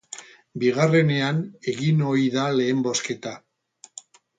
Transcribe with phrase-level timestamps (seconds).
[0.63, 1.43] Bigarrenean
[1.75, 3.41] egin ohi da lehen bozketa.